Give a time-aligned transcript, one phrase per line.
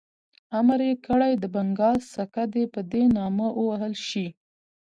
[0.59, 4.27] امر یې کړی د بنګال سکه دي په ده نامه ووهل شي.